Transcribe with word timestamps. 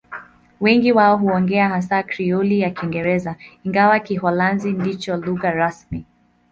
Wengi 0.61 0.91
wao 0.91 1.17
huongea 1.17 1.69
hasa 1.69 2.03
Krioli 2.03 2.59
ya 2.59 2.69
Kiingereza, 2.69 3.35
ingawa 3.63 3.99
Kiholanzi 3.99 4.71
ndicho 4.71 5.17
lugha 5.17 5.51
rasmi. 5.51 6.05